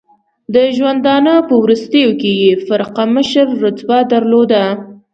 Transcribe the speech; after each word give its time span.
د 0.53 0.55
ژوندانه 0.75 1.33
په 1.47 1.53
وروستیو 1.63 2.09
کې 2.21 2.31
یې 2.41 2.51
فرقه 2.65 3.03
مشر 3.15 3.45
رتبه 3.63 3.97
درلوده. 4.13 4.63